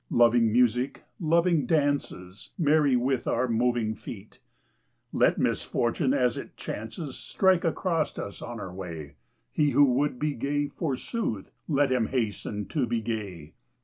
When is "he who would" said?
9.51-10.17